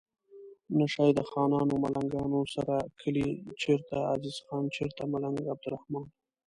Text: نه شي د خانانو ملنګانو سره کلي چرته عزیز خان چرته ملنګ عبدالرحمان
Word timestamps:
نه 0.77 0.85
شي 0.93 1.07
د 1.13 1.19
خانانو 1.29 1.75
ملنګانو 1.83 2.41
سره 2.55 2.75
کلي 3.01 3.27
چرته 3.61 3.95
عزیز 4.13 4.37
خان 4.45 4.63
چرته 4.75 5.01
ملنګ 5.13 5.37
عبدالرحمان 5.53 6.05